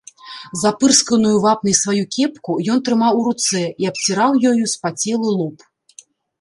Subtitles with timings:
[0.61, 5.57] Запырсканую вапнай сваю кепку ён трымаў у руцэ і абціраў ёю спацелы лоб.